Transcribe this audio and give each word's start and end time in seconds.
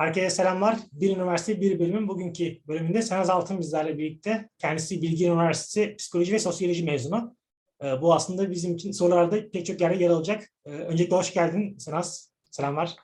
Herkese 0.00 0.30
selamlar. 0.30 0.78
Bir 0.92 1.16
Üniversite 1.16 1.60
Bir 1.60 1.78
Bölümün 1.78 2.08
bugünkü 2.08 2.66
bölümünde 2.68 3.02
Senaz 3.02 3.30
Altın 3.30 3.58
bizlerle 3.58 3.98
birlikte. 3.98 4.48
Kendisi 4.58 5.02
Bilgi 5.02 5.26
Üniversitesi 5.26 5.96
Psikoloji 5.96 6.32
ve 6.32 6.38
Sosyoloji 6.38 6.84
mezunu. 6.84 7.36
Ee, 7.82 8.00
Bu 8.00 8.14
aslında 8.14 8.50
bizim 8.50 8.74
için 8.74 8.92
sorularda 8.92 9.50
pek 9.50 9.66
çok 9.66 9.80
yerde 9.80 10.04
yer 10.04 10.10
alacak. 10.10 10.48
Ee, 10.64 10.70
Öncelikle 10.70 11.16
hoş 11.16 11.34
geldin 11.34 11.78
Senaz. 11.78 12.32
Selamlar. 12.50 12.96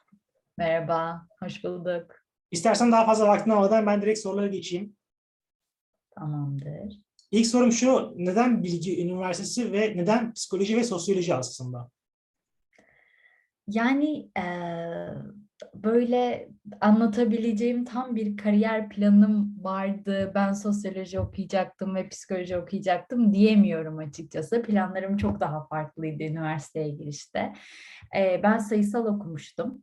Merhaba, 0.59 1.27
hoş 1.40 1.65
bulduk. 1.65 2.15
İstersen 2.51 2.93
daha 2.93 3.06
fazla 3.06 3.28
vaktini 3.28 3.54
almadan 3.54 3.87
ben 3.87 4.03
direkt 4.03 4.19
sorulara 4.19 4.47
geçeyim. 4.47 4.97
Tamamdır. 6.15 7.01
İlk 7.31 7.47
sorum 7.47 7.72
şu, 7.72 8.15
neden 8.17 8.63
Bilgi 8.63 9.03
Üniversitesi 9.03 9.72
ve 9.72 9.97
neden 9.97 10.33
Psikoloji 10.33 10.76
ve 10.76 10.85
Sosyoloji 10.85 11.35
aslında? 11.35 11.90
Yani 13.69 14.31
eee, 14.37 15.15
böyle 15.75 16.48
anlatabileceğim 16.80 17.85
tam 17.85 18.17
bir 18.17 18.37
kariyer 18.37 18.89
planım 18.89 19.65
vardı. 19.65 20.33
Ben 20.35 20.53
sosyoloji 20.53 21.21
okuyacaktım 21.21 21.95
ve 21.95 22.09
psikoloji 22.09 22.57
okuyacaktım 22.57 23.33
diyemiyorum 23.33 23.99
açıkçası. 23.99 24.63
Planlarım 24.63 25.16
çok 25.16 25.41
daha 25.41 25.66
farklıydı 25.66 26.23
üniversiteye 26.23 26.89
girişte. 26.89 27.53
Ben 28.43 28.59
sayısal 28.59 29.07
okumuştum. 29.07 29.83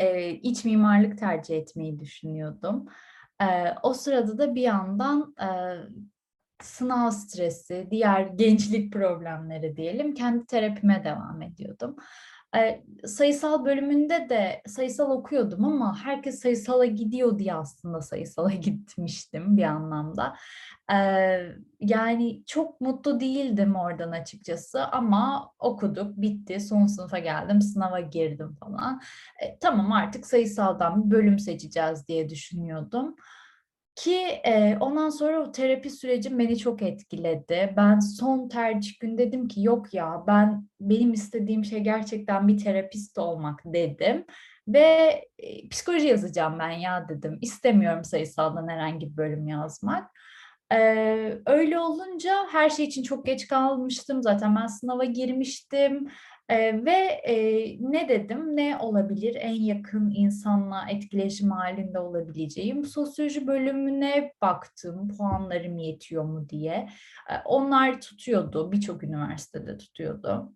Eee 0.00 0.30
iç 0.42 0.64
mimarlık 0.64 1.18
tercih 1.18 1.56
etmeyi 1.56 2.00
düşünüyordum. 2.00 2.86
O 3.82 3.94
sırada 3.94 4.38
da 4.38 4.54
bir 4.54 4.62
yandan 4.62 5.34
sınav 6.62 7.10
stresi, 7.10 7.88
diğer 7.90 8.20
gençlik 8.20 8.92
problemleri 8.92 9.76
diyelim 9.76 10.14
kendi 10.14 10.46
terapime 10.46 11.04
devam 11.04 11.42
ediyordum. 11.42 11.96
Eee, 12.54 12.84
sayısal 13.06 13.64
bölümünde 13.64 14.28
de 14.28 14.62
sayısal 14.66 15.10
okuyordum 15.10 15.64
ama 15.64 16.04
herkes 16.04 16.40
sayısala 16.40 16.84
gidiyor 16.84 17.38
diye 17.38 17.54
aslında 17.54 18.00
sayısala 18.00 18.50
gitmiştim 18.52 19.56
bir 19.56 19.62
anlamda. 19.62 20.36
Eee, 20.90 21.56
yani 21.80 22.42
çok 22.46 22.80
mutlu 22.80 23.20
değildim 23.20 23.74
oradan 23.76 24.10
açıkçası 24.12 24.86
ama 24.86 25.50
okuduk, 25.58 26.16
bitti, 26.16 26.60
son 26.60 26.86
sınıfa 26.86 27.18
geldim, 27.18 27.62
sınava 27.62 28.00
girdim 28.00 28.56
falan. 28.60 29.00
E, 29.42 29.58
tamam 29.58 29.92
artık 29.92 30.26
sayısaldan 30.26 31.04
bir 31.04 31.10
bölüm 31.10 31.38
seçeceğiz 31.38 32.08
diye 32.08 32.28
düşünüyordum. 32.28 33.16
Ki 33.94 34.16
e, 34.44 34.76
ondan 34.80 35.08
sonra 35.08 35.42
o 35.42 35.52
terapi 35.52 35.90
sürecim 35.90 36.38
beni 36.38 36.58
çok 36.58 36.82
etkiledi. 36.82 37.74
Ben 37.76 37.98
son 37.98 38.48
tercih 38.48 38.98
gün 38.98 39.18
dedim 39.18 39.48
ki 39.48 39.62
yok 39.62 39.94
ya 39.94 40.24
ben 40.26 40.68
benim 40.80 41.12
istediğim 41.12 41.64
şey 41.64 41.80
gerçekten 41.80 42.48
bir 42.48 42.58
terapist 42.58 43.18
olmak 43.18 43.60
dedim. 43.64 44.24
Ve 44.68 44.80
e, 45.38 45.68
psikoloji 45.68 46.06
yazacağım 46.06 46.58
ben 46.58 46.70
ya 46.70 47.08
dedim. 47.08 47.38
İstemiyorum 47.40 48.04
sayısaldan 48.04 48.68
herhangi 48.68 49.10
bir 49.10 49.16
bölüm 49.16 49.46
yazmak. 49.46 50.10
Ee, 50.72 51.38
öyle 51.46 51.78
olunca 51.78 52.46
her 52.50 52.70
şey 52.70 52.84
için 52.84 53.02
çok 53.02 53.26
geç 53.26 53.48
kalmıştım. 53.48 54.22
Zaten 54.22 54.56
ben 54.56 54.66
sınava 54.66 55.04
girmiştim. 55.04 56.08
Ee, 56.48 56.84
ve 56.84 56.96
e, 57.24 57.36
ne 57.80 58.08
dedim, 58.08 58.56
ne 58.56 58.76
olabilir 58.78 59.36
en 59.40 59.54
yakın 59.54 60.10
insanla 60.10 60.86
etkileşim 60.90 61.50
halinde 61.50 61.98
olabileceğim. 61.98 62.84
Sosyoloji 62.84 63.46
bölümüne 63.46 64.32
baktım, 64.42 65.16
puanlarım 65.16 65.78
yetiyor 65.78 66.24
mu 66.24 66.48
diye. 66.48 66.88
Ee, 67.30 67.34
onlar 67.44 68.00
tutuyordu, 68.00 68.72
birçok 68.72 69.02
üniversitede 69.02 69.76
tutuyordu. 69.76 70.52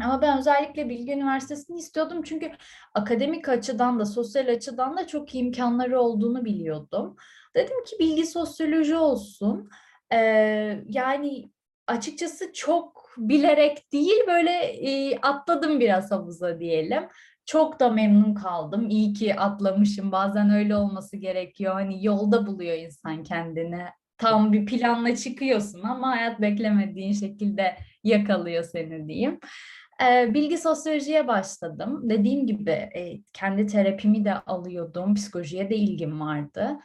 Ama 0.00 0.22
ben 0.22 0.38
özellikle 0.38 0.88
Bilgi 0.88 1.12
Üniversitesi'ni 1.12 1.78
istiyordum 1.78 2.22
çünkü 2.22 2.52
akademik 2.94 3.48
açıdan 3.48 4.00
da 4.00 4.04
sosyal 4.04 4.48
açıdan 4.48 4.96
da 4.96 5.06
çok 5.06 5.34
iyi 5.34 5.44
imkanları 5.44 6.00
olduğunu 6.00 6.44
biliyordum. 6.44 7.16
Dedim 7.56 7.84
ki 7.84 7.96
bilgi 8.00 8.26
sosyoloji 8.26 8.96
olsun. 8.96 9.68
Ee, 10.12 10.82
yani 10.86 11.50
açıkçası 11.92 12.52
çok 12.52 13.14
bilerek 13.18 13.92
değil 13.92 14.20
böyle 14.26 14.50
e, 14.64 15.18
atladım 15.20 15.80
biraz 15.80 16.10
havuza 16.10 16.60
diyelim. 16.60 17.02
Çok 17.46 17.80
da 17.80 17.90
memnun 17.90 18.34
kaldım. 18.34 18.90
İyi 18.90 19.12
ki 19.12 19.34
atlamışım. 19.34 20.12
Bazen 20.12 20.50
öyle 20.50 20.76
olması 20.76 21.16
gerekiyor. 21.16 21.72
Hani 21.74 22.04
yolda 22.04 22.46
buluyor 22.46 22.76
insan 22.76 23.22
kendini. 23.22 23.84
Tam 24.18 24.52
bir 24.52 24.66
planla 24.66 25.16
çıkıyorsun 25.16 25.82
ama 25.82 26.10
hayat 26.10 26.40
beklemediğin 26.40 27.12
şekilde 27.12 27.76
yakalıyor 28.04 28.64
seni 28.64 29.08
diyeyim. 29.08 29.40
Bilgi 30.34 30.58
sosyolojiye 30.58 31.28
başladım. 31.28 32.00
Dediğim 32.10 32.46
gibi 32.46 32.90
kendi 33.32 33.66
terapimi 33.66 34.24
de 34.24 34.34
alıyordum. 34.34 35.14
Psikolojiye 35.14 35.70
de 35.70 35.76
ilgim 35.76 36.20
vardı. 36.20 36.78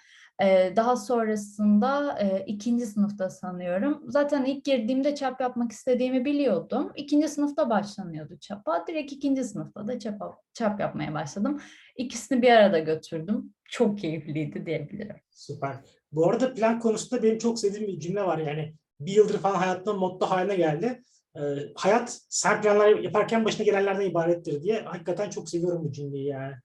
Daha 0.76 0.96
sonrasında 0.96 2.20
e, 2.20 2.44
ikinci 2.46 2.86
sınıfta 2.86 3.30
sanıyorum. 3.30 4.04
Zaten 4.08 4.46
ilk 4.46 4.66
girdiğimde 4.66 5.16
çap 5.16 5.42
yapmak 5.42 5.72
istediğimi 5.72 6.26
biliyordum. 6.26 6.92
İkinci 6.96 7.28
sınıfta 7.28 7.70
başlanıyordu 7.70 8.38
çapa. 8.40 8.86
Direkt 8.88 9.12
ikinci 9.12 9.44
sınıfta 9.44 9.88
da 9.88 10.00
çapa, 10.00 10.38
çap 10.54 10.80
yapmaya 10.80 11.14
başladım. 11.14 11.62
İkisini 11.98 12.42
bir 12.42 12.52
arada 12.52 12.80
götürdüm. 12.80 13.54
Çok 13.70 14.00
keyifliydi 14.00 14.66
diyebilirim. 14.66 15.16
Süper. 15.30 15.76
Bu 16.12 16.30
arada 16.30 16.54
plan 16.54 16.80
konusunda 16.80 17.24
benim 17.24 17.38
çok 17.38 17.60
sevdiğim 17.60 17.88
bir 17.88 18.00
cümle 18.00 18.24
var. 18.24 18.38
Yani 18.38 18.74
bir 19.00 19.12
yıldır 19.12 19.38
falan 19.38 19.56
hayatımda 19.56 19.94
motto 19.94 20.26
haline 20.26 20.56
geldi. 20.56 21.04
Ee, 21.36 21.42
hayat 21.76 22.22
sen 22.30 22.62
planlar 22.62 22.90
yaparken 22.90 23.46
başına 23.46 23.66
gelenlerden 23.66 24.10
ibarettir 24.10 24.64
diye. 24.64 24.82
Hakikaten 24.82 25.30
çok 25.30 25.50
seviyorum 25.50 25.84
bu 25.86 25.92
cümleyi 25.92 26.26
yani. 26.26 26.56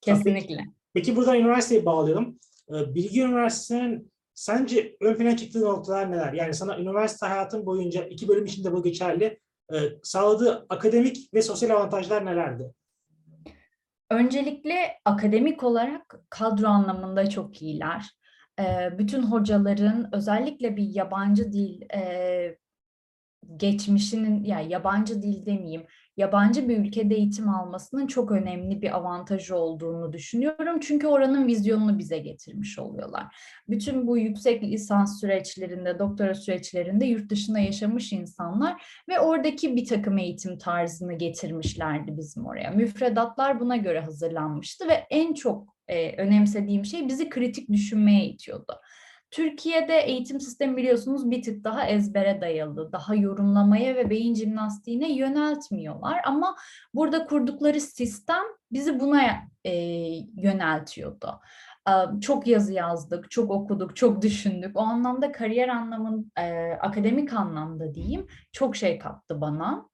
Kesinlikle. 0.00 0.64
Peki 0.94 1.16
buradan 1.16 1.36
üniversiteyi 1.38 1.84
bağlayalım. 1.84 2.38
Ee, 2.74 2.94
Bilgi 2.94 3.22
Üniversitesi'nin 3.22 4.12
sence 4.34 4.96
ön 5.00 5.14
plana 5.14 5.36
çıktığı 5.36 5.60
noktalar 5.60 6.12
neler? 6.12 6.32
Yani 6.32 6.54
sana 6.54 6.78
üniversite 6.78 7.26
hayatın 7.26 7.66
boyunca 7.66 8.04
iki 8.04 8.28
bölüm 8.28 8.44
içinde 8.44 8.72
bu 8.72 8.82
geçerli. 8.82 9.40
e, 9.72 9.76
sağladığı 10.02 10.66
akademik 10.68 11.34
ve 11.34 11.42
sosyal 11.42 11.70
avantajlar 11.70 12.26
nelerdi? 12.26 12.74
Öncelikle 14.10 14.74
akademik 15.04 15.62
olarak 15.62 16.20
kadro 16.30 16.66
anlamında 16.66 17.30
çok 17.30 17.62
iyiler. 17.62 18.06
Ee, 18.60 18.98
bütün 18.98 19.22
hocaların 19.22 20.08
özellikle 20.12 20.76
bir 20.76 20.88
yabancı 20.94 21.52
dil 21.52 21.80
e, 21.94 22.58
geçmişinin 23.56 24.44
ya 24.44 24.60
yani 24.60 24.72
yabancı 24.72 25.22
dil 25.22 25.46
demeyeyim, 25.46 25.86
yabancı 26.16 26.68
bir 26.68 26.78
ülkede 26.78 27.14
eğitim 27.14 27.48
almasının 27.48 28.06
çok 28.06 28.30
önemli 28.30 28.82
bir 28.82 28.96
avantajı 28.96 29.56
olduğunu 29.56 30.12
düşünüyorum. 30.12 30.80
Çünkü 30.80 31.06
oranın 31.06 31.46
vizyonunu 31.46 31.98
bize 31.98 32.18
getirmiş 32.18 32.78
oluyorlar. 32.78 33.24
Bütün 33.68 34.06
bu 34.06 34.18
yüksek 34.18 34.62
lisans 34.62 35.20
süreçlerinde, 35.20 35.98
doktora 35.98 36.34
süreçlerinde 36.34 37.06
yurt 37.06 37.30
dışında 37.30 37.58
yaşamış 37.58 38.12
insanlar 38.12 38.82
ve 39.08 39.20
oradaki 39.20 39.76
bir 39.76 39.86
takım 39.86 40.18
eğitim 40.18 40.58
tarzını 40.58 41.12
getirmişlerdi 41.12 42.16
bizim 42.16 42.46
oraya. 42.46 42.70
Müfredatlar 42.70 43.60
buna 43.60 43.76
göre 43.76 44.00
hazırlanmıştı 44.00 44.88
ve 44.88 45.06
en 45.10 45.34
çok 45.34 45.76
e, 45.88 46.16
önemsediğim 46.16 46.84
şey 46.84 47.08
bizi 47.08 47.28
kritik 47.28 47.68
düşünmeye 47.72 48.24
itiyordu. 48.24 48.72
Türkiye'de 49.30 50.00
eğitim 50.00 50.40
sistemi 50.40 50.76
biliyorsunuz 50.76 51.30
bir 51.30 51.42
tık 51.42 51.64
daha 51.64 51.86
ezbere 51.86 52.40
dayalı, 52.40 52.92
daha 52.92 53.14
yorumlamaya 53.14 53.94
ve 53.94 54.10
beyin 54.10 54.34
jimnastiğine 54.34 55.12
yöneltmiyorlar. 55.12 56.20
Ama 56.24 56.56
burada 56.94 57.26
kurdukları 57.26 57.80
sistem 57.80 58.42
bizi 58.72 59.00
buna 59.00 59.22
e, 59.64 59.72
yöneltiyordu. 60.36 61.40
E, 61.88 62.20
çok 62.20 62.46
yazı 62.46 62.72
yazdık, 62.72 63.30
çok 63.30 63.50
okuduk, 63.50 63.96
çok 63.96 64.22
düşündük. 64.22 64.76
O 64.76 64.80
anlamda 64.80 65.32
kariyer 65.32 65.68
anlamın, 65.68 66.32
e, 66.38 66.72
akademik 66.72 67.32
anlamda 67.32 67.94
diyeyim, 67.94 68.26
çok 68.52 68.76
şey 68.76 68.98
kattı 68.98 69.40
bana. 69.40 69.89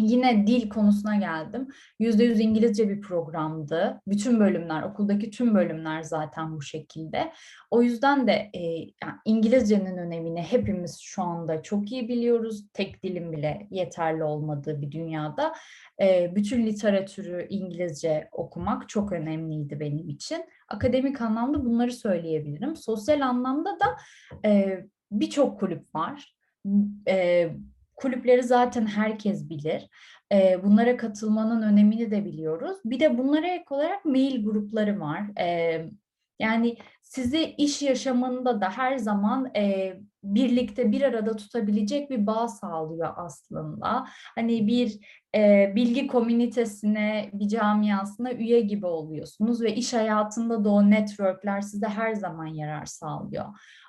Yine 0.00 0.46
dil 0.46 0.68
konusuna 0.68 1.16
geldim. 1.16 1.68
Yüzde 1.98 2.24
yüz 2.24 2.40
İngilizce 2.40 2.88
bir 2.88 3.00
programdı. 3.00 4.00
Bütün 4.06 4.40
bölümler, 4.40 4.82
okuldaki 4.82 5.30
tüm 5.30 5.54
bölümler 5.54 6.02
zaten 6.02 6.56
bu 6.56 6.62
şekilde. 6.62 7.32
O 7.70 7.82
yüzden 7.82 8.26
de 8.26 8.50
e, 8.54 8.60
yani 8.76 9.14
İngilizcenin 9.24 9.96
önemini 9.96 10.42
hepimiz 10.42 10.98
şu 11.00 11.22
anda 11.22 11.62
çok 11.62 11.92
iyi 11.92 12.08
biliyoruz. 12.08 12.64
Tek 12.72 13.02
dilim 13.02 13.32
bile 13.32 13.66
yeterli 13.70 14.24
olmadığı 14.24 14.82
bir 14.82 14.92
dünyada. 14.92 15.52
E, 16.02 16.32
bütün 16.36 16.66
literatürü 16.66 17.46
İngilizce 17.50 18.28
okumak 18.32 18.88
çok 18.88 19.12
önemliydi 19.12 19.80
benim 19.80 20.08
için. 20.08 20.44
Akademik 20.68 21.20
anlamda 21.20 21.64
bunları 21.64 21.92
söyleyebilirim. 21.92 22.76
Sosyal 22.76 23.20
anlamda 23.20 23.70
da 23.70 23.96
e, 24.48 24.80
birçok 25.12 25.60
kulüp 25.60 25.94
var. 25.94 26.34
E, 27.08 27.48
kulüpleri 28.00 28.42
zaten 28.42 28.86
herkes 28.86 29.50
bilir. 29.50 29.88
Bunlara 30.64 30.96
katılmanın 30.96 31.62
önemini 31.62 32.10
de 32.10 32.24
biliyoruz. 32.24 32.76
Bir 32.84 33.00
de 33.00 33.18
bunlara 33.18 33.46
ek 33.46 33.64
olarak 33.70 34.04
mail 34.04 34.44
grupları 34.44 35.00
var. 35.00 35.22
Yani 36.40 36.76
sizi 37.02 37.54
iş 37.58 37.82
yaşamında 37.82 38.60
da 38.60 38.70
her 38.70 38.96
zaman 38.96 39.50
e, 39.56 39.94
birlikte 40.24 40.92
bir 40.92 41.02
arada 41.02 41.36
tutabilecek 41.36 42.10
bir 42.10 42.26
bağ 42.26 42.48
sağlıyor 42.48 43.12
aslında. 43.16 44.06
Hani 44.34 44.66
bir 44.66 44.98
e, 45.34 45.72
bilgi 45.76 46.06
komünitesine, 46.06 47.30
bir 47.32 47.48
camiasına 47.48 48.32
üye 48.32 48.60
gibi 48.60 48.86
oluyorsunuz 48.86 49.60
ve 49.62 49.74
iş 49.74 49.92
hayatında 49.92 50.64
da 50.64 50.70
o 50.70 50.90
networkler 50.90 51.60
size 51.60 51.86
her 51.86 52.14
zaman 52.14 52.46
yarar 52.46 52.86
sağlıyor. 52.86 53.44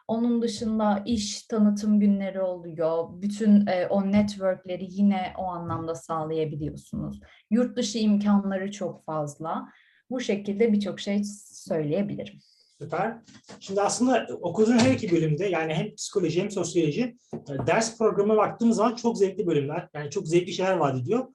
Onun 0.07 0.42
dışında 0.42 1.04
iş 1.06 1.44
tanıtım 1.44 2.00
günleri 2.00 2.42
oluyor. 2.42 3.07
Bütün 3.21 3.68
e, 3.68 3.88
o 3.88 4.12
networkleri 4.12 4.88
yine 4.89 5.33
o 5.38 5.44
anlamda 5.44 5.95
sağlayabiliyorsunuz. 5.95 7.19
Yurt 7.50 7.77
dışı 7.77 7.97
imkanları 7.97 8.71
çok 8.71 9.06
fazla. 9.06 9.68
Bu 10.11 10.19
şekilde 10.19 10.73
birçok 10.73 10.99
şey 10.99 11.21
söyleyebilirim. 11.51 12.39
Süper. 12.81 13.17
Şimdi 13.59 13.81
aslında 13.81 14.27
okuduğun 14.41 14.77
her 14.77 14.93
iki 14.93 15.11
bölümde 15.11 15.45
yani 15.45 15.73
hem 15.73 15.95
psikoloji 15.95 16.41
hem 16.41 16.51
sosyoloji 16.51 17.17
e, 17.33 17.67
ders 17.67 17.97
programına 17.97 18.37
baktığımız 18.37 18.77
zaman 18.77 18.95
çok 18.95 19.17
zevkli 19.17 19.47
bölümler. 19.47 19.89
Yani 19.93 20.09
çok 20.09 20.27
zevkli 20.27 20.53
şeyler 20.53 20.77
vaat 20.77 21.01
ediyor. 21.01 21.27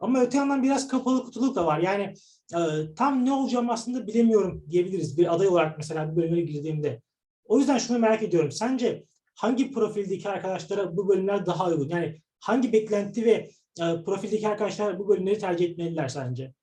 Ama 0.00 0.20
öte 0.20 0.38
yandan 0.38 0.62
biraz 0.62 0.88
kapalı 0.88 1.24
kutuluk 1.24 1.56
da 1.56 1.66
var. 1.66 1.78
Yani 1.78 2.14
e, 2.54 2.94
tam 2.96 3.24
ne 3.24 3.32
olacağımı 3.32 3.72
aslında 3.72 4.06
bilemiyorum 4.06 4.64
diyebiliriz. 4.70 5.18
Bir 5.18 5.34
aday 5.34 5.48
olarak 5.48 5.78
mesela 5.78 6.12
bu 6.12 6.16
bölümlere 6.16 6.40
girdiğimde. 6.40 7.02
O 7.44 7.58
yüzden 7.58 7.78
şunu 7.78 7.98
merak 7.98 8.22
ediyorum. 8.22 8.52
Sence 8.52 9.04
hangi 9.34 9.72
profildeki 9.72 10.28
arkadaşlara 10.28 10.96
bu 10.96 11.08
bölümler 11.08 11.46
daha 11.46 11.68
uygun? 11.68 11.88
Yani 11.88 12.20
hangi 12.40 12.72
beklenti 12.72 13.24
ve 13.24 13.50
e, 13.80 14.04
profildeki 14.04 14.48
arkadaşlar 14.48 14.98
bu 14.98 15.08
bölümleri 15.08 15.38
tercih 15.38 15.70
etmeliler 15.70 16.08
sence? 16.08 16.54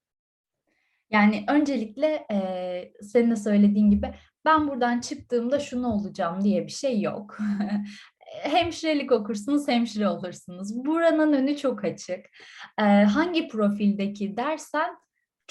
Yani 1.12 1.44
öncelikle 1.48 2.26
e, 2.32 2.92
senin 3.02 3.32
de 3.32 3.36
söylediğin 3.36 3.90
gibi 3.90 4.14
ben 4.46 4.68
buradan 4.68 5.00
çıktığımda 5.00 5.60
şunu 5.60 5.88
olacağım 5.88 6.44
diye 6.44 6.68
bir 6.68 6.72
şey 6.72 7.02
yok. 7.02 7.38
hemşirelik 8.44 9.12
okursunuz, 9.12 9.68
hemşire 9.68 10.08
olursunuz. 10.08 10.86
Buranın 10.86 11.34
önü 11.34 11.58
çok 11.58 11.86
açık. 11.86 12.26
E, 12.80 12.84
hangi 12.84 13.48
profildeki 13.48 14.38
dersen 14.38 14.96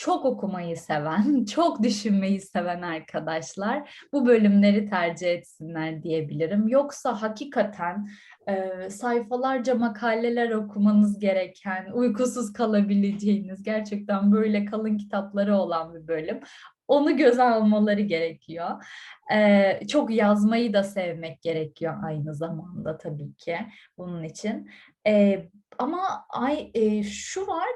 çok 0.00 0.24
okumayı 0.24 0.76
seven, 0.76 1.44
çok 1.54 1.82
düşünmeyi 1.82 2.40
seven 2.40 2.82
arkadaşlar 2.82 4.06
bu 4.12 4.26
bölümleri 4.26 4.90
tercih 4.90 5.28
etsinler 5.28 6.02
diyebilirim. 6.02 6.68
Yoksa 6.68 7.22
hakikaten 7.22 8.08
e, 8.48 8.90
sayfalarca 8.90 9.74
makaleler 9.74 10.50
okumanız 10.50 11.18
gereken, 11.18 11.90
uykusuz 11.92 12.52
kalabileceğiniz, 12.52 13.62
gerçekten 13.62 14.32
böyle 14.32 14.64
kalın 14.64 14.96
kitapları 14.96 15.56
olan 15.56 15.94
bir 15.94 16.08
bölüm. 16.08 16.40
Onu 16.88 17.16
göze 17.16 17.42
almaları 17.42 18.00
gerekiyor. 18.00 18.84
Ee, 19.32 19.80
çok 19.88 20.10
yazmayı 20.10 20.72
da 20.72 20.82
sevmek 20.82 21.42
gerekiyor 21.42 21.94
aynı 22.04 22.34
zamanda 22.34 22.98
tabii 22.98 23.34
ki 23.34 23.56
bunun 23.98 24.22
için. 24.22 24.70
Ee, 25.06 25.48
ama 25.78 26.00
ay 26.30 26.70
e, 26.74 27.02
şu 27.02 27.46
var, 27.46 27.70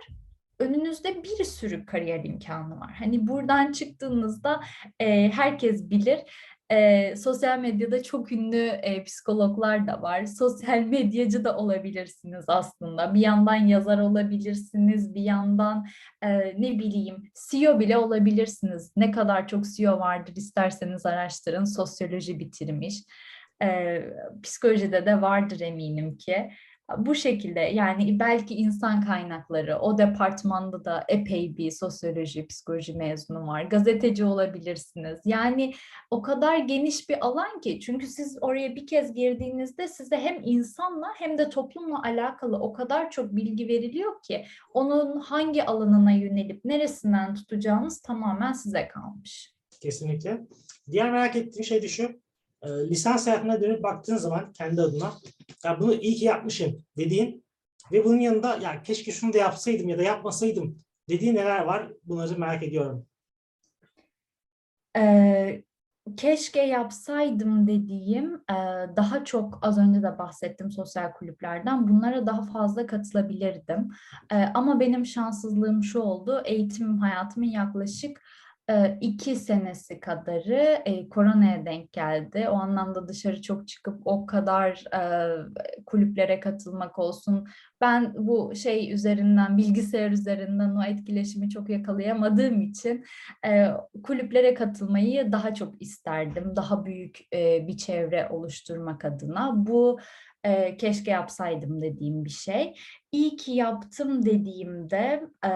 önünüzde 0.59 1.23
bir 1.25 1.45
sürü 1.45 1.87
kariyer 1.87 2.25
imkanı 2.25 2.81
var. 2.81 2.93
Hani 2.99 3.27
buradan 3.27 3.73
çıktığınızda 3.73 4.61
e, 5.01 5.31
herkes 5.31 5.91
bilir. 5.91 6.19
E, 6.71 7.17
sosyal 7.17 7.59
medyada 7.59 8.03
çok 8.03 8.33
ünlü 8.33 8.67
e, 8.67 9.05
psikologlar 9.05 9.87
da 9.87 10.03
var. 10.03 10.25
Sosyal 10.27 10.79
medyacı 10.79 11.45
da 11.45 11.57
olabilirsiniz 11.57 12.45
aslında. 12.49 13.15
Bir 13.15 13.21
yandan 13.21 13.55
yazar 13.55 13.99
olabilirsiniz, 13.99 15.15
bir 15.15 15.23
yandan 15.23 15.87
e, 16.23 16.29
ne 16.39 16.79
bileyim 16.79 17.31
CEO 17.51 17.81
bile 17.81 17.97
olabilirsiniz. 17.97 18.93
Ne 18.97 19.11
kadar 19.11 19.49
çok 19.49 19.65
CEO 19.77 19.99
vardır 19.99 20.37
isterseniz 20.37 21.07
araştırın. 21.07 21.65
Sosyoloji 21.65 22.41
bitirmiş. 22.41 22.95
E, 23.63 24.01
psikolojide 24.43 25.07
de 25.07 25.23
vardır 25.23 25.61
eminim 25.61 26.17
ki. 26.17 26.51
Bu 26.99 27.15
şekilde 27.15 27.61
yani 27.61 28.19
belki 28.19 28.55
insan 28.55 29.01
kaynakları, 29.01 29.79
o 29.79 29.99
departmanda 29.99 30.85
da 30.85 31.05
epey 31.09 31.57
bir 31.57 31.71
sosyoloji, 31.71 32.47
psikoloji 32.47 32.95
mezunu 32.95 33.47
var. 33.47 33.63
Gazeteci 33.63 34.25
olabilirsiniz. 34.25 35.19
Yani 35.25 35.75
o 36.11 36.23
kadar 36.23 36.59
geniş 36.59 37.09
bir 37.09 37.27
alan 37.27 37.61
ki 37.61 37.81
çünkü 37.81 38.07
siz 38.07 38.39
oraya 38.41 38.77
bir 38.77 38.87
kez 38.87 39.15
girdiğinizde 39.15 39.89
size 39.89 40.17
hem 40.17 40.41
insanla 40.45 41.07
hem 41.17 41.39
de 41.39 41.49
toplumla 41.49 42.03
alakalı 42.03 42.57
o 42.57 42.73
kadar 42.73 43.11
çok 43.11 43.37
bilgi 43.37 43.69
veriliyor 43.69 44.23
ki 44.23 44.45
onun 44.75 45.21
hangi 45.21 45.65
alanına 45.65 46.13
yönelip 46.13 46.65
neresinden 46.65 47.35
tutacağınız 47.35 48.03
tamamen 48.03 48.53
size 48.53 48.89
kalmış. 48.89 49.55
Kesinlikle. 49.81 50.41
Diğer 50.91 51.13
merak 51.13 51.37
ettiğim 51.37 51.65
şey 51.65 51.83
de 51.83 51.89
şu. 51.89 52.25
E, 52.65 52.91
lisans 52.91 53.27
hayatına 53.27 53.61
dönüp 53.61 53.83
baktığın 53.83 54.17
zaman 54.17 54.53
kendi 54.53 54.83
adına 54.83 55.13
ya 55.65 55.81
bunu 55.81 55.95
iyi 55.95 56.15
ki 56.15 56.25
yapmışım 56.25 56.85
dediğin 56.97 57.45
ve 57.93 58.05
bunun 58.05 58.21
yanında 58.21 58.57
ya 58.57 58.83
keşke 58.83 59.13
şunu 59.13 59.33
da 59.33 59.39
yapsaydım 59.39 59.89
ya 59.89 59.99
da 59.99 60.03
yapmasaydım 60.03 60.79
dediğin 61.09 61.35
neler 61.35 61.61
var? 61.61 61.93
Bunları 62.05 62.39
merak 62.39 62.63
ediyorum. 62.63 63.07
Ee, 64.97 65.65
keşke 66.17 66.63
yapsaydım 66.63 67.67
dediğim 67.67 68.35
e, 68.35 68.55
daha 68.97 69.25
çok 69.25 69.59
az 69.63 69.79
önce 69.79 70.03
de 70.03 70.19
bahsettim 70.19 70.71
sosyal 70.71 71.13
kulüplerden 71.13 71.89
bunlara 71.89 72.27
daha 72.27 72.43
fazla 72.43 72.87
katılabilirdim. 72.87 73.89
E, 74.33 74.37
ama 74.37 74.81
benim 74.81 75.07
şanssızlığım 75.07 75.83
şu 75.83 76.01
oldu 76.01 76.43
eğitim 76.45 76.99
hayatımın 76.99 77.47
yaklaşık 77.47 78.21
iki 79.01 79.37
senesi 79.37 80.01
kadarı 80.01 80.83
e, 80.85 81.09
koronaya 81.09 81.67
denk 81.67 81.93
geldi. 81.93 82.49
O 82.51 82.55
anlamda 82.55 83.09
dışarı 83.09 83.43
çok 83.43 83.69
çıkıp 83.69 84.01
o 84.05 84.27
kadar 84.27 84.85
e, 84.95 85.81
kulüplere 85.87 86.41
katılmak 86.41 86.99
olsun. 86.99 87.47
Ben 87.81 88.15
bu 88.17 88.55
şey 88.55 88.93
üzerinden, 88.93 89.57
bilgisayar 89.57 90.11
üzerinden 90.11 90.77
o 90.77 90.85
etkileşimi 90.85 91.51
çok 91.51 91.69
yakalayamadığım 91.69 92.61
için 92.61 93.05
e, 93.47 93.69
kulüplere 94.03 94.55
katılmayı 94.55 95.33
daha 95.33 95.55
çok 95.55 95.83
isterdim. 95.83 96.57
Daha 96.57 96.87
büyük 96.87 97.19
e, 97.35 97.67
bir 97.69 97.77
çevre 97.77 98.29
oluşturmak 98.29 99.05
adına. 99.05 99.67
Bu 99.67 99.99
e, 100.45 100.77
keşke 100.77 101.11
yapsaydım 101.11 101.83
dediğim 101.83 102.25
bir 102.25 102.31
şey. 102.31 102.75
İyi 103.13 103.37
ki 103.37 103.53
yaptım 103.53 104.27
dediğimde... 104.27 105.23
E, 105.47 105.51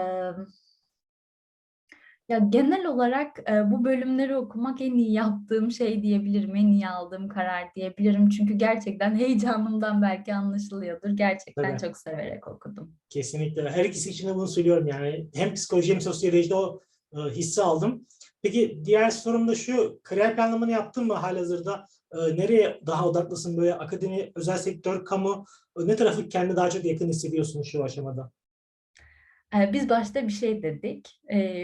ya 2.29 2.37
genel 2.37 2.85
olarak 2.85 3.49
e, 3.49 3.71
bu 3.71 3.83
bölümleri 3.83 4.37
okumak 4.37 4.81
en 4.81 4.93
iyi 4.93 5.13
yaptığım 5.13 5.71
şey 5.71 6.03
diyebilirim, 6.03 6.55
en 6.55 6.67
iyi 6.67 6.87
aldığım 6.87 7.27
karar 7.27 7.75
diyebilirim. 7.75 8.29
Çünkü 8.29 8.53
gerçekten 8.53 9.15
heyecanımdan 9.15 10.01
belki 10.01 10.33
anlaşılıyordur. 10.33 11.09
Gerçekten 11.09 11.77
Tabii. 11.77 11.87
çok 11.87 11.97
severek 11.97 12.47
okudum. 12.47 12.93
Kesinlikle. 13.09 13.69
Her 13.69 13.85
ikisi 13.85 14.09
için 14.09 14.27
de 14.27 14.35
bunu 14.35 14.47
söylüyorum 14.47 14.87
yani. 14.87 15.29
Hem 15.33 15.53
psikoloji 15.53 15.93
hem 15.93 16.01
sosyolojide 16.01 16.55
o 16.55 16.81
e, 17.13 17.17
hissi 17.19 17.61
aldım. 17.61 18.05
Peki 18.41 18.81
diğer 18.85 19.09
sorum 19.09 19.47
da 19.47 19.55
şu. 19.55 19.99
Kariyer 20.03 20.35
planlamanı 20.35 20.71
yaptın 20.71 21.07
mı 21.07 21.13
halihazırda? 21.13 21.85
E, 22.11 22.17
nereye 22.17 22.81
daha 22.85 23.07
odaklısın? 23.07 23.57
Böyle 23.57 23.75
akademi, 23.75 24.31
özel 24.35 24.57
sektör, 24.57 25.05
kamu? 25.05 25.45
E, 25.79 25.87
ne 25.87 25.95
tarafı 25.95 26.29
kendi 26.29 26.55
daha 26.55 26.69
çok 26.69 26.85
yakın 26.85 27.07
hissediyorsun 27.07 27.61
şu 27.61 27.83
aşamada? 27.83 28.31
Biz 29.53 29.89
başta 29.89 30.23
bir 30.27 30.33
şey 30.33 30.63
dedik. 30.63 31.21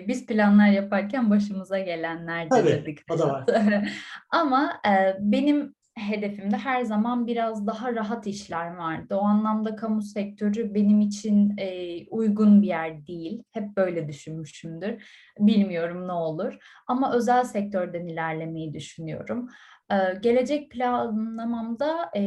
Biz 0.08 0.25
planlar 0.25 0.68
yaparken 0.68 1.30
başımıza 1.30 1.80
gelenler 1.80 2.46
de 2.46 2.50
Tabii, 2.50 2.70
dedik. 2.70 3.00
o 3.12 3.20
da 3.20 3.27
var. 3.30 3.46
Ama 4.30 4.82
benim 5.20 5.75
hedefimde 5.96 6.58
her 6.58 6.84
zaman 6.84 7.28
biraz 7.28 7.68
daha 7.68 7.96
rahat 7.96 8.28
işler 8.28 8.75
vardı. 8.75 9.16
O 9.16 9.22
anlamda 9.22 9.75
kamu 9.75 10.02
sektörü 10.02 10.74
benim 10.74 11.02
için 11.02 11.58
e, 11.58 12.00
uygun 12.08 12.62
bir 12.62 12.68
yer 12.68 13.08
değil. 13.08 13.44
Hep 13.52 13.78
böyle 13.78 14.08
düşünmüşümdür. 14.08 15.04
Bilmiyorum 15.40 16.08
ne 16.08 16.12
olur. 16.12 16.58
Ama 16.88 17.14
özel 17.14 17.44
sektörden 17.44 18.08
ilerlemeyi 18.08 18.74
düşünüyorum. 18.74 19.50
E, 19.92 19.96
gelecek 20.22 20.72
planlamamda 20.72 22.10
e, 22.16 22.22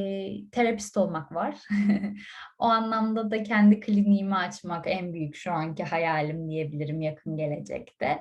terapist 0.53 0.97
olmak 0.97 1.35
var. 1.35 1.57
o 2.59 2.65
anlamda 2.65 3.31
da 3.31 3.43
kendi 3.43 3.81
kliniğimi 3.81 4.37
açmak 4.37 4.85
en 4.87 5.13
büyük 5.13 5.37
şu 5.37 5.53
anki 5.53 5.85
hayalim 5.85 6.51
diyebilirim 6.51 7.01
yakın 7.01 7.37
gelecekte. 7.37 8.21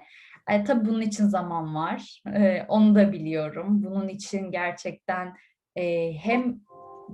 E, 0.49 0.63
tabii 0.63 0.89
bunun 0.89 1.01
için 1.01 1.27
zaman 1.27 1.75
var. 1.75 2.21
E, 2.33 2.65
onu 2.67 2.95
da 2.95 3.11
biliyorum. 3.11 3.83
Bunun 3.83 4.07
için 4.07 4.51
gerçekten 4.51 5.35
e, 5.75 6.13
hem 6.13 6.59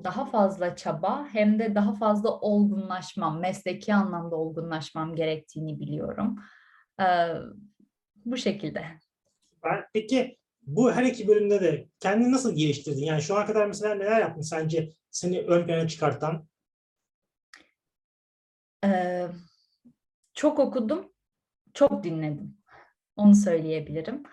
daha 0.03 0.25
fazla 0.25 0.75
çaba 0.75 1.27
hem 1.31 1.59
de 1.59 1.75
daha 1.75 1.93
fazla 1.93 2.39
olgunlaşmam, 2.39 3.39
mesleki 3.39 3.93
anlamda 3.93 4.35
olgunlaşmam 4.35 5.15
gerektiğini 5.15 5.79
biliyorum. 5.79 6.35
E, 6.99 7.05
bu 8.25 8.37
şekilde. 8.37 8.85
Peki 9.93 10.37
bu 10.61 10.91
her 10.91 11.03
iki 11.03 11.27
bölümde 11.27 11.61
de 11.61 11.87
kendini 11.99 12.31
nasıl 12.31 12.55
geliştirdin? 12.55 13.03
Yani 13.03 13.21
şu 13.21 13.35
ana 13.35 13.45
kadar 13.45 13.65
mesela 13.65 13.95
neler 13.95 14.19
yaptın 14.19 14.41
sence 14.41 14.89
seni 15.11 15.41
ön 15.41 15.67
plana 15.67 15.87
çıkartan? 15.87 16.47
E, 18.85 19.27
çok 20.33 20.59
okudum, 20.59 21.11
çok 21.73 22.03
dinledim. 22.03 22.57
Onu 23.15 23.35
söyleyebilirim. 23.35 24.23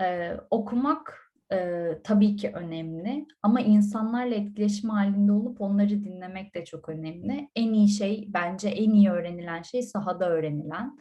E, 0.00 0.32
okumak 0.50 1.32
e, 1.52 1.88
tabii 2.04 2.36
ki 2.36 2.50
önemli 2.54 3.26
ama 3.42 3.60
insanlarla 3.60 4.34
etkileşim 4.34 4.90
halinde 4.90 5.32
olup 5.32 5.60
onları 5.60 6.04
dinlemek 6.04 6.54
de 6.54 6.64
çok 6.64 6.88
önemli. 6.88 7.48
En 7.56 7.72
iyi 7.72 7.88
şey 7.88 8.28
bence 8.28 8.68
en 8.68 8.90
iyi 8.90 9.10
öğrenilen 9.10 9.62
şey 9.62 9.82
sahada 9.82 10.30
öğrenilen. 10.30 10.98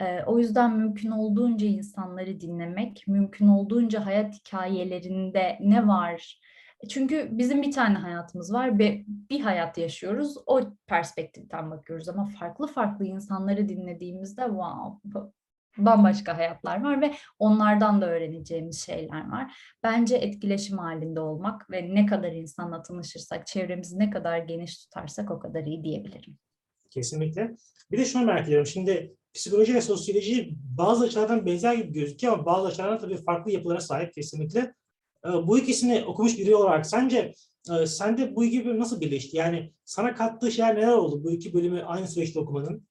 E, 0.00 0.22
o 0.22 0.38
yüzden 0.38 0.76
mümkün 0.76 1.10
olduğunca 1.10 1.66
insanları 1.66 2.40
dinlemek, 2.40 3.04
mümkün 3.06 3.48
olduğunca 3.48 4.06
hayat 4.06 4.34
hikayelerinde 4.34 5.58
ne 5.60 5.86
var? 5.86 6.40
Çünkü 6.88 7.28
bizim 7.32 7.62
bir 7.62 7.72
tane 7.72 7.98
hayatımız 7.98 8.52
var 8.52 8.78
ve 8.78 9.04
bir 9.06 9.40
hayat 9.40 9.78
yaşıyoruz. 9.78 10.36
O 10.46 10.60
perspektiften 10.86 11.70
bakıyoruz 11.70 12.08
ama 12.08 12.24
farklı 12.24 12.66
farklı 12.66 13.04
insanları 13.04 13.68
dinlediğimizde 13.68 14.42
wow 14.42 15.10
bambaşka 15.84 16.36
hayatlar 16.38 16.84
var 16.84 17.00
ve 17.00 17.14
onlardan 17.38 18.00
da 18.00 18.06
öğreneceğimiz 18.06 18.86
şeyler 18.86 19.30
var. 19.30 19.56
Bence 19.82 20.16
etkileşim 20.16 20.78
halinde 20.78 21.20
olmak 21.20 21.70
ve 21.70 21.94
ne 21.94 22.06
kadar 22.06 22.32
insanla 22.32 22.82
tanışırsak, 22.82 23.46
çevremizi 23.46 23.98
ne 23.98 24.10
kadar 24.10 24.38
geniş 24.38 24.78
tutarsak 24.78 25.30
o 25.30 25.38
kadar 25.38 25.64
iyi 25.64 25.84
diyebilirim. 25.84 26.38
Kesinlikle. 26.90 27.56
Bir 27.90 27.98
de 27.98 28.04
şunu 28.04 28.24
merak 28.24 28.44
ediyorum. 28.46 28.66
Şimdi 28.66 29.16
psikoloji 29.34 29.74
ve 29.74 29.80
sosyoloji 29.80 30.54
bazı 30.78 31.04
açılardan 31.04 31.46
benzer 31.46 31.74
gibi 31.74 31.92
gözüküyor 31.92 32.32
ama 32.32 32.46
bazı 32.46 32.68
açılardan 32.68 32.98
tabii 32.98 33.24
farklı 33.24 33.50
yapılara 33.50 33.80
sahip 33.80 34.14
kesinlikle. 34.14 34.74
Ee, 35.26 35.28
Bu 35.28 35.58
ikisini 35.58 36.04
okumuş 36.04 36.38
biri 36.38 36.54
olarak 36.56 36.86
sence 36.86 37.34
e, 37.70 37.86
sende 37.86 38.36
bu 38.36 38.44
iki 38.44 38.64
bölüm 38.64 38.80
nasıl 38.80 39.00
birleşti? 39.00 39.36
Yani 39.36 39.72
sana 39.84 40.14
kattığı 40.14 40.52
şeyler 40.52 40.76
neler 40.76 40.92
oldu 40.92 41.24
bu 41.24 41.30
iki 41.30 41.54
bölümü 41.54 41.82
aynı 41.82 42.08
süreçte 42.08 42.40
okumanın? 42.40 42.86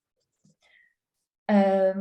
Ee, 1.52 1.94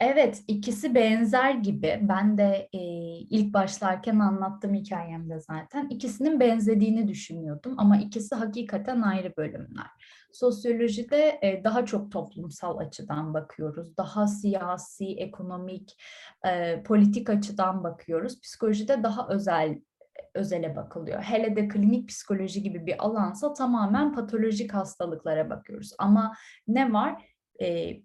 Evet, 0.00 0.42
ikisi 0.48 0.94
benzer 0.94 1.50
gibi. 1.50 1.98
Ben 2.02 2.38
de 2.38 2.68
e, 2.72 2.78
ilk 3.18 3.54
başlarken 3.54 4.18
anlattığım 4.18 4.74
hikayemde 4.74 5.40
zaten 5.40 5.88
ikisinin 5.88 6.40
benzediğini 6.40 7.08
düşünüyordum 7.08 7.74
ama 7.78 7.96
ikisi 7.96 8.34
hakikaten 8.34 9.02
ayrı 9.02 9.36
bölümler. 9.36 9.86
Sosyolojide 10.32 11.38
e, 11.42 11.64
daha 11.64 11.86
çok 11.86 12.12
toplumsal 12.12 12.78
açıdan 12.78 13.34
bakıyoruz, 13.34 13.96
daha 13.96 14.26
siyasi, 14.26 15.06
ekonomik, 15.06 16.02
e, 16.46 16.82
politik 16.82 17.30
açıdan 17.30 17.84
bakıyoruz. 17.84 18.40
Psikolojide 18.40 19.02
daha 19.02 19.28
özel 19.28 19.78
özele 20.34 20.76
bakılıyor. 20.76 21.22
Hele 21.22 21.56
de 21.56 21.68
klinik 21.68 22.08
psikoloji 22.08 22.62
gibi 22.62 22.86
bir 22.86 23.04
alansa 23.04 23.52
tamamen 23.52 24.12
patolojik 24.12 24.74
hastalıklara 24.74 25.50
bakıyoruz. 25.50 25.92
Ama 25.98 26.34
ne 26.68 26.92
var? 26.92 27.24
E, 27.62 27.96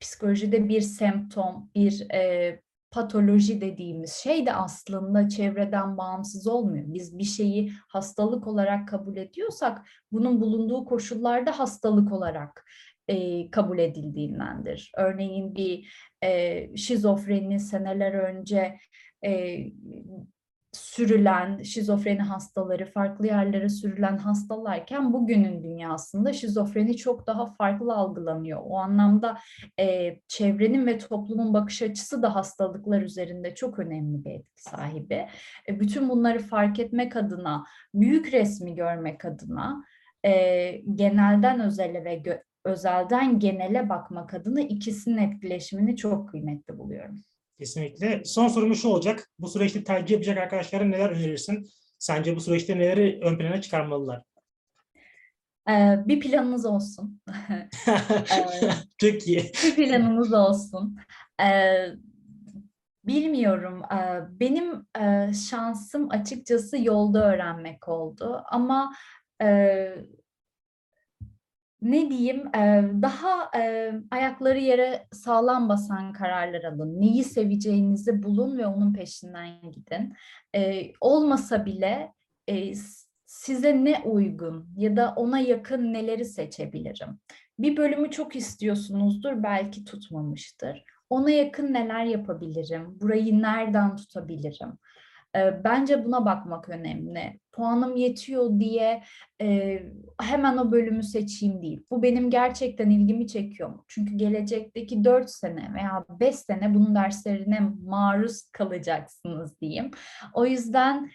psikolojide 0.00 0.68
bir 0.68 0.80
semptom, 0.80 1.70
bir 1.74 2.10
e, 2.14 2.60
patoloji 2.90 3.60
dediğimiz 3.60 4.12
şey 4.12 4.46
de 4.46 4.52
aslında 4.52 5.28
çevreden 5.28 5.96
bağımsız 5.96 6.46
olmuyor. 6.46 6.84
Biz 6.86 7.18
bir 7.18 7.24
şeyi 7.24 7.72
hastalık 7.88 8.46
olarak 8.46 8.88
kabul 8.88 9.16
ediyorsak 9.16 9.86
bunun 10.12 10.40
bulunduğu 10.40 10.84
koşullarda 10.84 11.58
hastalık 11.58 12.12
olarak 12.12 12.64
e, 13.08 13.50
kabul 13.50 13.78
edildiğindendir. 13.78 14.92
Örneğin 14.96 15.54
bir 15.54 15.92
e, 16.24 16.76
şizofreni 16.76 17.60
seneler 17.60 18.12
önce 18.12 18.78
e, 19.24 19.58
sürülen 20.72 21.62
şizofreni 21.62 22.22
hastaları 22.22 22.86
farklı 22.86 23.26
yerlere 23.26 23.68
sürülen 23.68 24.18
hastalarken 24.18 25.12
bugünün 25.12 25.62
dünyasında 25.62 26.32
şizofreni 26.32 26.96
çok 26.96 27.26
daha 27.26 27.46
farklı 27.46 27.94
algılanıyor. 27.94 28.60
O 28.64 28.76
anlamda 28.76 29.38
e, 29.80 30.18
çevrenin 30.28 30.86
ve 30.86 30.98
toplumun 30.98 31.54
bakış 31.54 31.82
açısı 31.82 32.22
da 32.22 32.34
hastalıklar 32.34 33.02
üzerinde 33.02 33.54
çok 33.54 33.78
önemli 33.78 34.24
bir 34.24 34.30
etki 34.30 34.62
sahibi. 34.62 35.28
E, 35.68 35.80
bütün 35.80 36.08
bunları 36.08 36.38
fark 36.38 36.78
etmek 36.78 37.16
adına, 37.16 37.64
büyük 37.94 38.32
resmi 38.32 38.74
görmek 38.74 39.24
adına 39.24 39.84
e, 40.24 40.70
genelden 40.94 41.60
özele 41.60 42.04
ve 42.04 42.42
özelden 42.64 43.38
genele 43.38 43.88
bakmak 43.88 44.34
adına 44.34 44.60
ikisinin 44.60 45.18
etkileşimini 45.18 45.96
çok 45.96 46.28
kıymetli 46.28 46.78
buluyorum. 46.78 47.24
Kesinlikle. 47.58 48.22
Son 48.24 48.48
sorum 48.48 48.74
şu 48.74 48.88
olacak. 48.88 49.30
Bu 49.38 49.48
süreçte 49.48 49.84
tercih 49.84 50.12
yapacak 50.12 50.38
arkadaşlara 50.38 50.84
neler 50.84 51.10
önerirsin? 51.10 51.66
Sence 51.98 52.36
bu 52.36 52.40
süreçte 52.40 52.78
neleri 52.78 53.20
ön 53.22 53.38
plana 53.38 53.60
çıkarmalılar? 53.60 54.22
Ee, 55.70 55.96
bir 56.06 56.20
planınız 56.20 56.66
olsun. 56.66 57.20
Çok 58.98 59.26
iyi. 59.26 59.52
bir 59.64 59.74
planımız 59.76 60.32
olsun. 60.32 60.98
Ee, 61.42 61.88
bilmiyorum. 63.04 63.82
Ee, 63.92 64.20
benim 64.40 64.86
e, 65.00 65.32
şansım 65.50 66.10
açıkçası 66.10 66.84
yolda 66.84 67.32
öğrenmek 67.32 67.88
oldu. 67.88 68.42
Ama 68.50 68.92
e, 69.42 69.48
ne 71.82 72.10
diyeyim? 72.10 72.52
daha 73.02 73.50
ayakları 74.10 74.58
yere 74.58 75.06
sağlam 75.12 75.68
basan 75.68 76.12
kararlar 76.12 76.64
alın. 76.64 77.00
Neyi 77.00 77.24
seveceğinizi 77.24 78.22
bulun 78.22 78.58
ve 78.58 78.66
onun 78.66 78.92
peşinden 78.92 79.48
gidin. 79.72 80.14
Olmasa 81.00 81.66
bile 81.66 82.12
size 83.26 83.84
ne 83.84 84.02
uygun 84.04 84.68
ya 84.76 84.96
da 84.96 85.12
ona 85.16 85.38
yakın 85.38 85.92
neleri 85.92 86.24
seçebilirim? 86.24 87.20
Bir 87.58 87.76
bölümü 87.76 88.10
çok 88.10 88.36
istiyorsunuzdur, 88.36 89.42
belki 89.42 89.84
tutmamıştır. 89.84 90.84
Ona 91.10 91.30
yakın 91.30 91.72
neler 91.74 92.04
yapabilirim? 92.04 93.00
Burayı 93.00 93.42
nereden 93.42 93.96
tutabilirim? 93.96 94.78
Bence 95.34 96.04
buna 96.04 96.24
bakmak 96.24 96.68
önemli. 96.68 97.40
Puanım 97.52 97.96
yetiyor 97.96 98.60
diye 98.60 99.02
hemen 100.20 100.56
o 100.56 100.72
bölümü 100.72 101.02
seçeyim 101.02 101.62
değil. 101.62 101.82
Bu 101.90 102.02
benim 102.02 102.30
gerçekten 102.30 102.90
ilgimi 102.90 103.26
çekiyor 103.26 103.68
mu? 103.68 103.84
Çünkü 103.88 104.14
gelecekteki 104.14 105.04
4 105.04 105.30
sene 105.30 105.74
veya 105.74 106.04
5 106.20 106.36
sene 106.36 106.74
bunun 106.74 106.94
derslerine 106.94 107.60
maruz 107.84 108.42
kalacaksınız 108.52 109.60
diyeyim. 109.60 109.90
O 110.34 110.46
yüzden 110.46 111.10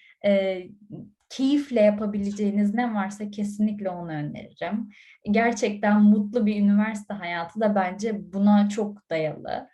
keyifle 1.30 1.82
yapabileceğiniz 1.82 2.74
ne 2.74 2.94
varsa 2.94 3.32
kesinlikle 3.32 3.90
onu 3.90 4.12
öneririm. 4.12 4.90
Gerçekten 5.32 6.02
mutlu 6.02 6.46
bir 6.46 6.60
üniversite 6.60 7.14
hayatı 7.14 7.60
da 7.60 7.76
bence 7.76 8.34
buna 8.34 8.70
çok 8.70 9.10
dayalı. 9.10 9.70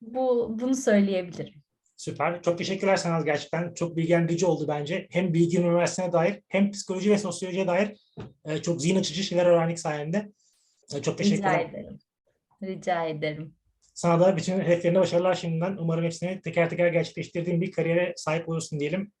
Bu 0.00 0.56
bunu 0.60 0.74
söyleyebilirim. 0.74 1.61
Süper. 2.02 2.42
Çok 2.42 2.58
teşekkürler 2.58 2.96
Sanaz 2.96 3.24
gerçekten. 3.24 3.74
Çok 3.74 3.96
bilgilendirici 3.96 4.46
oldu 4.46 4.64
bence. 4.68 5.06
Hem 5.10 5.34
Bilgi 5.34 5.60
Üniversitesi'ne 5.60 6.12
dair 6.12 6.40
hem 6.48 6.70
psikoloji 6.70 7.10
ve 7.10 7.18
sosyolojiye 7.18 7.66
dair 7.66 7.96
e, 8.44 8.62
çok 8.62 8.82
zihin 8.82 8.96
açıcı 8.96 9.22
şeyler 9.22 9.46
öğrendik 9.46 9.78
sayende. 9.78 10.32
E, 10.94 11.02
çok 11.02 11.20
Rica 11.20 11.24
teşekkürler. 11.24 11.70
ederim. 11.70 11.98
Rica 12.62 13.04
ederim. 13.04 13.54
Sana 13.94 14.20
da 14.20 14.36
bütün 14.36 14.60
hedeflerine 14.60 15.00
başarılar 15.00 15.34
şimdiden. 15.34 15.76
Umarım 15.76 16.04
hepsini 16.04 16.40
teker 16.40 16.70
teker 16.70 16.88
gerçekleştirdiğin 16.88 17.60
bir 17.60 17.72
kariyere 17.72 18.12
sahip 18.16 18.48
olursun 18.48 18.80
diyelim. 18.80 19.12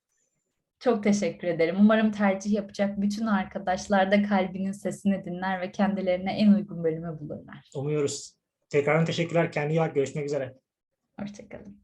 Çok 0.80 1.04
teşekkür 1.04 1.48
ederim. 1.48 1.76
Umarım 1.80 2.12
tercih 2.12 2.52
yapacak 2.52 3.00
bütün 3.00 3.26
arkadaşlar 3.26 4.12
da 4.12 4.22
kalbinin 4.22 4.72
sesini 4.72 5.24
dinler 5.24 5.60
ve 5.60 5.72
kendilerine 5.72 6.32
en 6.32 6.52
uygun 6.52 6.84
bölümü 6.84 7.18
bulurlar. 7.20 7.70
Umuyoruz. 7.74 8.36
Tekrardan 8.68 9.04
teşekkürler. 9.04 9.52
Kendine 9.52 9.78
iyi. 9.78 9.92
Görüşmek 9.94 10.26
üzere. 10.26 10.54
Hoşçakalın. 11.20 11.81